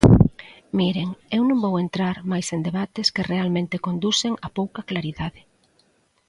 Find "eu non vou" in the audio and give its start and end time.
1.37-1.75